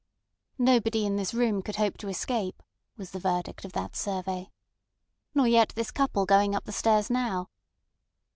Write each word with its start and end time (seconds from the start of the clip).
"Nobody 0.57 1.05
in 1.05 1.15
this 1.15 1.31
room 1.31 1.61
could 1.61 1.75
hope 1.75 1.95
to 1.99 2.07
escape," 2.07 2.63
was 2.97 3.11
the 3.11 3.19
verdict 3.19 3.65
of 3.65 3.73
that 3.73 3.95
survey. 3.95 4.49
"Nor 5.35 5.47
yet 5.47 5.73
this 5.75 5.91
couple 5.91 6.25
going 6.25 6.55
up 6.55 6.63
the 6.63 6.71
stairs 6.71 7.11
now." 7.11 7.49